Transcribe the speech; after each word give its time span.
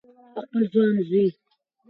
د 0.33 0.35
خپل 0.43 0.61
ځوان 0.71 0.91
زوی 1.07 1.25